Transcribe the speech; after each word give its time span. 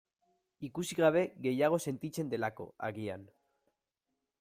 Ikusi 0.67 0.97
gabe 1.01 1.23
gehiago 1.47 1.81
sentitzen 1.91 2.33
delako, 2.35 2.69
agian. 2.89 3.33